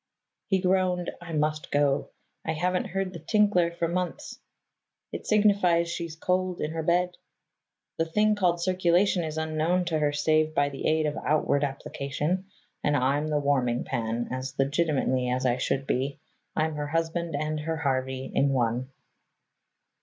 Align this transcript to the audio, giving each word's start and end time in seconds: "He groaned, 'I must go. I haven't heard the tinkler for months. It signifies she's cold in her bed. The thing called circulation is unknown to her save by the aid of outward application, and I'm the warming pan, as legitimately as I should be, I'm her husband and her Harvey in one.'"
"He 0.47 0.57
groaned, 0.59 1.11
'I 1.21 1.33
must 1.33 1.69
go. 1.69 2.09
I 2.43 2.53
haven't 2.53 2.85
heard 2.87 3.13
the 3.13 3.19
tinkler 3.19 3.71
for 3.71 3.87
months. 3.87 4.39
It 5.11 5.27
signifies 5.27 5.89
she's 5.89 6.15
cold 6.15 6.59
in 6.59 6.71
her 6.71 6.81
bed. 6.81 7.17
The 7.99 8.05
thing 8.05 8.33
called 8.33 8.59
circulation 8.59 9.23
is 9.23 9.37
unknown 9.37 9.85
to 9.85 9.99
her 9.99 10.11
save 10.11 10.55
by 10.55 10.69
the 10.69 10.87
aid 10.87 11.05
of 11.05 11.17
outward 11.17 11.63
application, 11.63 12.45
and 12.83 12.97
I'm 12.97 13.27
the 13.27 13.37
warming 13.37 13.83
pan, 13.83 14.27
as 14.31 14.57
legitimately 14.57 15.29
as 15.29 15.45
I 15.45 15.57
should 15.57 15.85
be, 15.85 16.19
I'm 16.55 16.73
her 16.77 16.87
husband 16.87 17.35
and 17.35 17.59
her 17.59 17.77
Harvey 17.77 18.31
in 18.33 18.49
one.'" 18.49 18.89